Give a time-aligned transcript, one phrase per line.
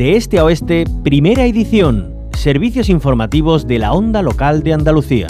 [0.00, 2.14] De este a oeste, primera edición.
[2.32, 5.26] Servicios informativos de la onda local de Andalucía.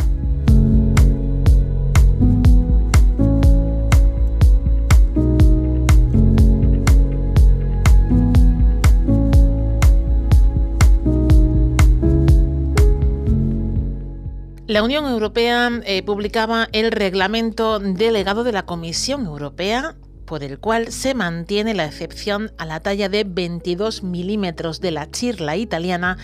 [14.69, 19.97] La Unión Europea eh, publicaba el reglamento delegado de la Comisión Europea
[20.31, 25.11] por el cual se mantiene la excepción a la talla de 22 milímetros de la
[25.11, 26.19] chirla italiana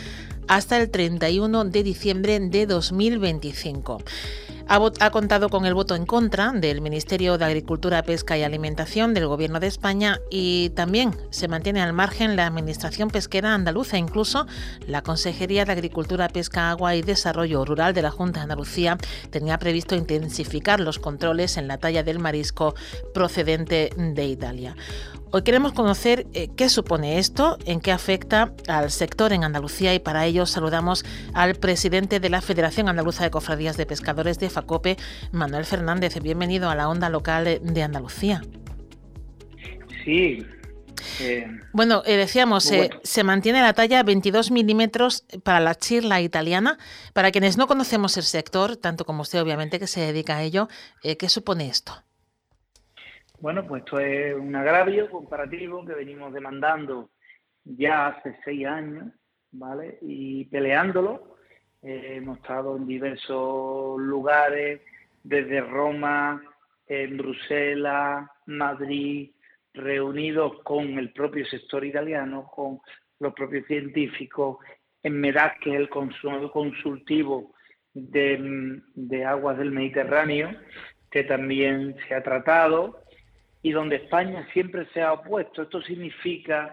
[0.47, 4.05] hasta el 31 de diciembre de 2025
[4.69, 9.27] ha, contado con el voto en contra del Ministerio de Agricultura, Pesca y Alimentación del
[9.29, 13.99] Gobierno de España y también se mantiene al margen la Administración Pesquera Andaluza.
[13.99, 14.47] Incluso
[14.87, 18.99] la Consejería de Agricultura, Pesca, Agua y Desarrollo Rural de la Junta de Andalucía
[19.31, 22.75] tenía previsto intensificar los controles en la talla del marisco
[23.15, 24.75] procedente de Italia.
[25.33, 29.99] Hoy queremos conocer eh, qué supone esto, en qué afecta al sector en Andalucía y
[29.99, 34.97] para ello saludamos al presidente de la Federación Andaluza de Cofradías de Pescadores de FACOPE,
[35.33, 36.23] Manuel Fernández.
[36.23, 38.41] Bienvenido a la onda local de Andalucía.
[40.05, 40.47] Sí.
[41.21, 42.71] Eh, bueno, eh, decíamos,
[43.03, 46.79] se mantiene la talla 22 milímetros para la chirla italiana.
[47.13, 50.69] Para quienes no conocemos el sector, tanto como usted obviamente que se dedica a ello,
[51.03, 52.06] ¿qué supone esto?
[53.39, 57.11] Bueno, pues esto es un agravio comparativo que venimos demandando
[57.65, 59.13] ya hace seis años,
[59.53, 59.99] ¿vale?
[60.01, 61.37] Y peleándolo.
[61.83, 64.81] Eh, hemos estado en diversos lugares,
[65.23, 66.43] desde Roma,
[66.87, 69.33] en Bruselas, Madrid,
[69.75, 72.81] reunidos con el propio sector italiano, con
[73.19, 74.59] los propios científicos,
[75.03, 77.53] en Medac, que es el consultivo
[77.93, 80.51] de, de aguas del Mediterráneo,
[81.11, 83.06] que también se ha tratado,
[83.67, 85.63] y donde España siempre se ha opuesto.
[85.63, 86.73] Esto significa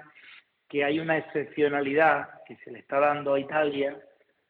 [0.70, 4.00] que hay una excepcionalidad que se le está dando a Italia,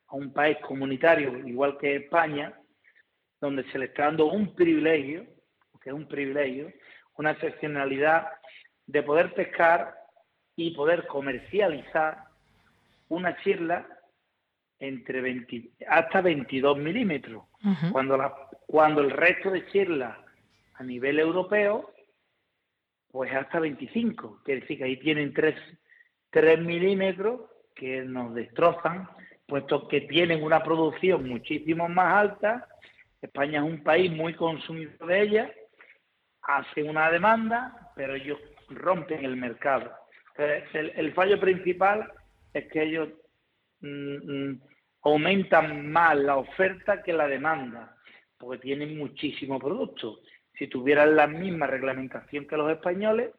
[0.08, 2.54] a un país comunitario igual que España,
[3.40, 5.26] donde se le está dando un privilegio,
[5.82, 6.70] que es un privilegio,
[7.18, 8.28] una excepcionalidad
[8.88, 9.96] de poder pescar
[10.58, 12.26] y poder comercializar
[13.08, 13.88] una chirla
[14.80, 17.46] entre 20, hasta 22 milímetros,
[17.94, 18.36] cuando, la,
[18.68, 20.18] cuando el resto de chirlas
[20.74, 21.93] a nivel europeo
[23.14, 24.42] pues hasta 25.
[24.44, 25.56] Quiere decir que ahí tienen 3,
[26.32, 27.42] 3 milímetros
[27.76, 29.08] que nos destrozan,
[29.46, 32.68] puesto que tienen una producción muchísimo más alta.
[33.22, 35.52] España es un país muy consumidor de ella,
[36.42, 39.92] hace una demanda, pero ellos rompen el mercado.
[40.74, 42.12] El, fallo principal
[42.52, 43.10] es que ellos
[43.82, 44.62] mm, mm,
[45.04, 47.96] aumentan más la oferta que la demanda,
[48.40, 50.18] porque tienen muchísimo producto
[50.58, 53.32] si tuvieran la misma reglamentación que los españoles,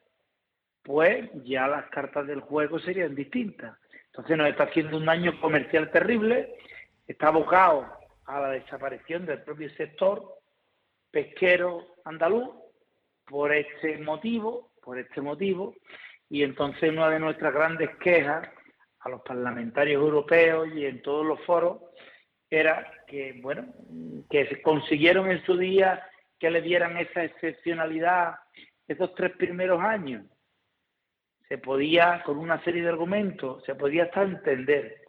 [0.82, 3.78] pues ya las cartas del juego serían distintas.
[4.06, 6.54] Entonces nos está haciendo un daño comercial terrible,
[7.06, 7.86] está abocado
[8.26, 10.22] a la desaparición del propio sector
[11.10, 12.50] pesquero andaluz
[13.26, 15.74] por este motivo, por este motivo,
[16.28, 18.48] y entonces una de nuestras grandes quejas
[19.00, 21.80] a los parlamentarios europeos y en todos los foros
[22.50, 23.66] era que, bueno,
[24.30, 26.06] que consiguieron en su día
[26.44, 28.34] que le dieran esa excepcionalidad
[28.86, 30.26] esos tres primeros años.
[31.48, 35.06] Se podía, con una serie de argumentos, se podía hasta entender,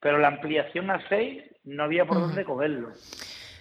[0.00, 2.88] pero la ampliación a seis no había por dónde cogerlo.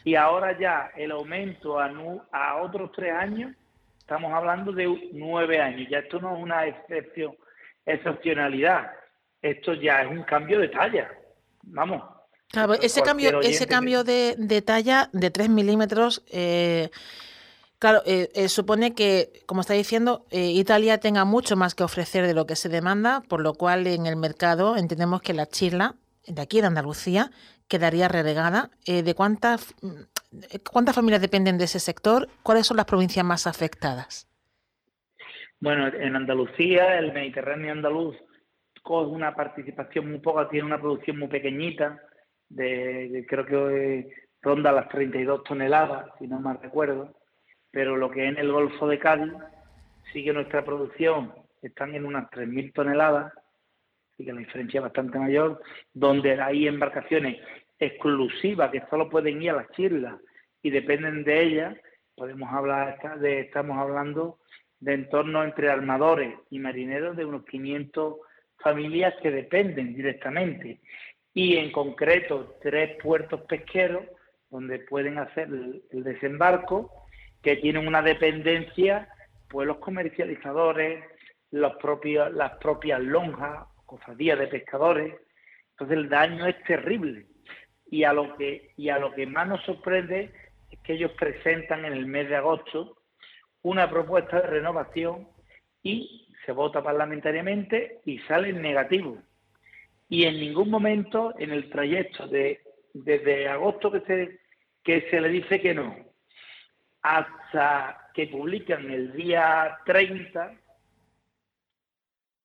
[0.04, 1.92] Y ahora ya el aumento a,
[2.32, 3.56] a otros tres años,
[4.00, 5.88] estamos hablando de nueve años.
[5.92, 7.36] Ya esto no es una excepción,
[7.86, 8.94] excepcionalidad,
[9.44, 11.12] esto ya es un cambio de talla.
[11.66, 12.02] Vamos,
[12.52, 16.90] Claro, ese cambio, ese cambio de, de, talla de 3 milímetros, eh,
[17.80, 22.34] claro, eh, eh, supone que, como está diciendo, Italia tenga mucho más que ofrecer de
[22.34, 25.96] lo que se demanda, por lo cual en el mercado entendemos que la chirla,
[26.28, 27.32] de aquí de Andalucía,
[27.70, 28.70] quedaría relegada.
[28.86, 29.74] ¿De cuántas,
[30.70, 32.28] cuántas familias dependen de ese sector?
[32.44, 34.28] ¿Cuáles son las provincias más afectadas?
[35.62, 38.18] Bueno, en Andalucía, el Mediterráneo andaluz
[38.84, 42.02] coge una participación muy poca, tiene una producción muy pequeñita
[42.56, 44.10] de, creo que
[44.42, 47.16] ronda las 32 toneladas, si no mal recuerdo,
[47.72, 49.34] pero lo que es en el Golfo de Cádiz
[50.12, 53.34] sigue nuestra producción, están en unas 3.000 toneladas,
[54.14, 55.62] así que la diferencia es bastante mayor,
[55.94, 57.40] donde hay embarcaciones
[57.80, 60.20] exclusivas que solo pueden ir a las chirlas
[60.62, 61.78] y dependen de ellas,
[62.16, 64.40] podemos hablar de, estamos hablando
[64.80, 68.16] de entorno entre armadores y marineros de unos 500
[68.58, 70.82] familias que dependen directamente
[71.34, 74.04] y en concreto tres puertos pesqueros
[74.50, 77.08] donde pueden hacer el, desembarco,
[77.42, 79.08] que tienen una dependencia,
[79.50, 81.04] pues los comercializadores,
[81.52, 85.16] los propios, las propias lonjas, cofradías de pescadores.
[85.72, 87.28] Entonces el daño es terrible.
[87.90, 90.34] Y a lo que, y a lo que más nos sorprende
[90.70, 92.98] es que ellos presentan en el mes de agosto
[93.64, 95.28] una propuesta de renovación
[95.84, 99.18] y se vota parlamentariamente y sale negativo.
[100.12, 102.60] Y en ningún momento en el trayecto de
[102.94, 104.42] desde agosto que se,
[104.84, 105.96] que se le dice que no,
[107.02, 110.54] hasta que publican el día 30,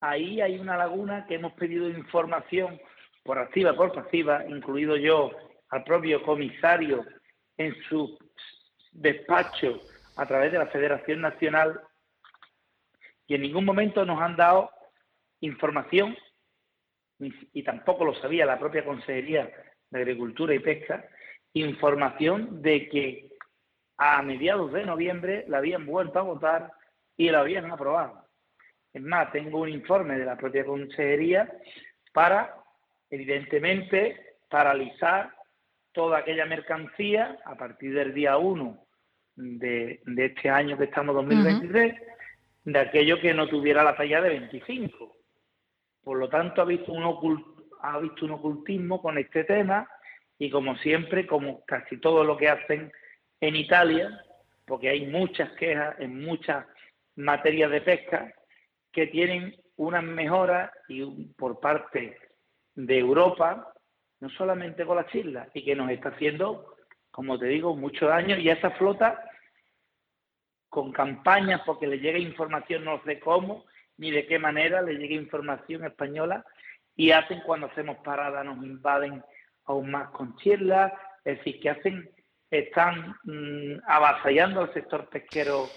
[0.00, 2.80] ahí hay una laguna que hemos pedido información
[3.24, 5.32] por activa, por pasiva, incluido yo
[5.70, 7.04] al propio comisario
[7.56, 8.16] en su
[8.92, 9.80] despacho
[10.14, 11.80] a través de la Federación Nacional
[13.26, 14.70] y en ningún momento nos han dado
[15.40, 16.16] información
[17.18, 19.50] y tampoco lo sabía la propia Consejería
[19.90, 21.08] de Agricultura y Pesca
[21.60, 23.28] información de que
[23.96, 26.72] a mediados de noviembre la habían vuelto a votar
[27.16, 28.26] y la habían aprobado.
[28.92, 31.50] Es más, tengo un informe de la propia Consejería
[32.12, 32.54] para,
[33.10, 35.30] evidentemente, paralizar
[35.92, 38.86] toda aquella mercancía a partir del día 1
[39.36, 41.94] de, este año que estamos 2023,
[42.64, 45.16] de aquello que no tuviera la talla de 25.
[46.06, 47.44] Por lo tanto, ha visto un,
[47.80, 49.90] ha visto un ocultismo con este tema
[50.38, 52.92] y como siempre, como casi todo lo que hacen
[53.40, 54.24] en Italia,
[54.66, 56.64] porque hay muchas quejas en muchas
[57.16, 58.32] materias de pesca
[58.92, 62.16] que tienen unas mejoras y por parte
[62.76, 63.74] de Europa,
[64.20, 66.76] no solamente con las islas, y que nos está haciendo,
[67.10, 68.38] como te digo, muchos daño.
[68.38, 69.28] Y a esa flota
[70.68, 73.64] con campañas porque le llega información no sé cómo
[73.98, 76.44] ni de qué manera le llega información española
[76.94, 79.22] y hacen cuando hacemos parada nos invaden
[79.64, 80.92] aún más con chirlas,
[81.24, 82.10] es decir, que hacen,
[82.50, 85.68] están mm, avasallando al sector pesquero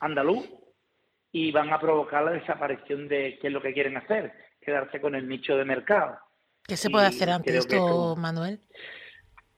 [0.00, 0.48] andaluz
[1.30, 5.14] y van a provocar la desaparición de qué es lo que quieren hacer, quedarse con
[5.14, 6.18] el nicho de mercado.
[6.66, 8.60] ¿Qué se puede hacer ante esto, Manuel?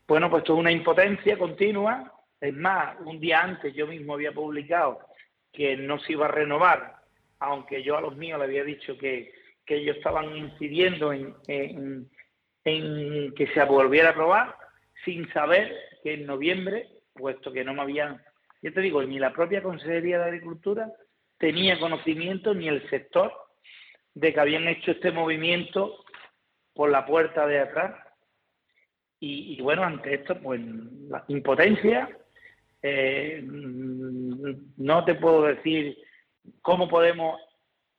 [0.07, 2.13] Bueno, pues esto es una impotencia continua.
[2.41, 5.01] Es más, un día antes yo mismo había publicado
[5.53, 6.97] que no se iba a renovar,
[7.45, 9.33] aunque yo a los míos le había dicho que
[9.67, 11.35] que ellos estaban incidiendo en,
[12.65, 14.57] en, que se volviera a aprobar
[15.05, 18.23] sin saber que en noviembre, puesto que no me habían,
[18.63, 20.91] yo te digo, ni la propia Consejería de Agricultura
[21.39, 23.33] tenía conocimiento ni el sector
[24.15, 26.05] de que habían hecho este movimiento
[26.73, 27.97] por la puerta de atrás.
[29.21, 30.61] Y, bueno, ante esto, pues
[31.09, 32.11] la impotencia,
[32.83, 35.97] eh, no te puedo decir
[36.63, 37.41] cómo podemos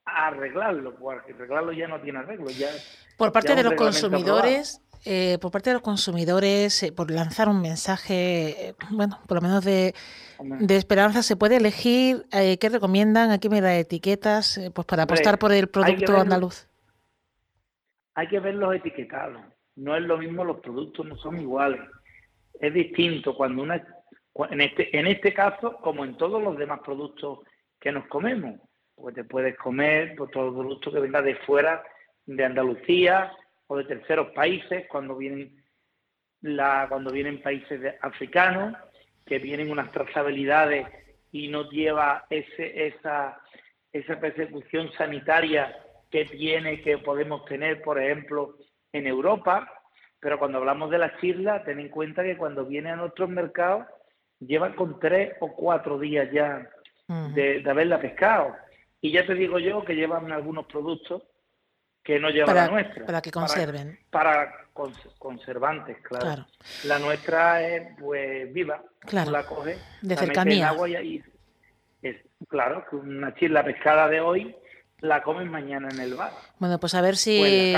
[0.06, 2.50] arreglarlo, porque arreglarlo ya no tiene arreglo.
[2.50, 2.70] Ya,
[3.18, 7.62] por parte de los consumidores, eh, por parte de los consumidores, eh, por lanzar un
[7.62, 9.94] mensaje, eh, bueno, por lo menos de,
[10.40, 15.52] de esperanza, se puede elegir qué recomiendan, aquí me da etiquetas, pues para apostar por
[15.52, 16.68] el producto andaluz.
[18.16, 19.42] Hay que ver los etiquetados.
[19.76, 21.82] No es lo mismo, los productos no son iguales.
[22.60, 23.86] Es distinto cuando una,
[24.50, 27.40] en este, en este caso, como en todos los demás productos
[27.86, 28.60] que nos comemos
[28.96, 31.84] pues te puedes comer por todo el producto que venga de fuera
[32.26, 33.32] de Andalucía
[33.68, 35.64] o de terceros países cuando vienen
[36.42, 38.76] la cuando vienen países africanos
[39.24, 40.88] que vienen unas trazabilidades
[41.32, 43.40] y no lleva ese esa
[43.94, 45.78] esa persecución sanitaria
[46.10, 48.58] que tiene que podemos tener por ejemplo
[48.94, 49.72] en Europa.
[50.20, 53.86] Pero cuando hablamos de la chirla ten en cuenta que cuando viene a nuestros mercados
[54.40, 56.68] llevan con tres o cuatro días ya
[57.08, 58.56] de, de haberla pescado
[59.02, 61.22] y ya te digo yo que llevan algunos productos
[62.04, 63.06] que no llevan la nuestra.
[63.06, 64.00] Para que conserven.
[64.10, 64.52] Para,
[65.18, 66.46] conservantes, claro.
[66.86, 68.84] La nuestra es pues viva.
[69.00, 69.32] Claro.
[69.32, 69.78] La coge.
[70.02, 70.70] De cercanía.
[70.70, 71.24] agua y,
[72.02, 72.16] es,
[72.48, 74.56] claro, que una chirla pescada de hoy
[75.00, 76.32] la comen mañana en el bar.
[76.60, 77.74] Bueno, pues a ver si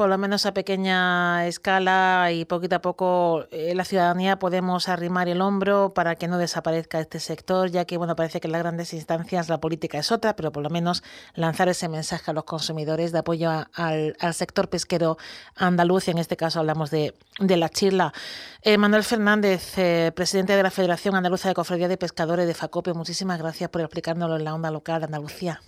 [0.00, 5.28] por lo menos a pequeña escala y poquito a poco eh, la ciudadanía podemos arrimar
[5.28, 8.62] el hombro para que no desaparezca este sector, ya que bueno parece que en las
[8.62, 11.02] grandes instancias la política es otra, pero por lo menos
[11.34, 15.18] lanzar ese mensaje a los consumidores de apoyo al, sector pesquero
[15.54, 18.14] andaluz, y en este caso hablamos de, la chirla.
[18.62, 22.94] Eh, Manuel Fernández, eh, presidente de la Federación Andaluza de Cofradía de Pescadores de FACOPE,
[22.94, 25.60] muchísimas gracias por explicárnoslo en la onda local de Andalucía.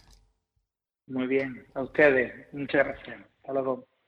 [1.06, 3.20] Muy bien, a ustedes, muchas gracias.
[3.42, 3.91] Hasta luego.